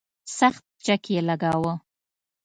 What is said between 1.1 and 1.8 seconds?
یې لګاوه.